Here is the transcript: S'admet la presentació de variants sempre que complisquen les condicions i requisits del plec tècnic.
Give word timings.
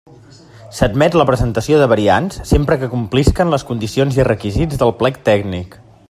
S'admet 0.77 1.17
la 1.21 1.25
presentació 1.29 1.81
de 1.81 1.89
variants 1.91 2.39
sempre 2.53 2.77
que 2.83 2.91
complisquen 2.95 3.53
les 3.55 3.65
condicions 3.73 4.17
i 4.21 4.25
requisits 4.31 4.81
del 4.85 4.95
plec 5.03 5.21
tècnic. 5.29 5.77